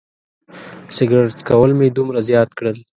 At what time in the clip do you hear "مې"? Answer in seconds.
1.77-1.87